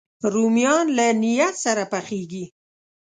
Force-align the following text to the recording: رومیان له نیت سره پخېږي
رومیان 0.33 0.85
له 0.97 1.05
نیت 1.21 1.55
سره 1.65 1.83
پخېږي 1.91 2.45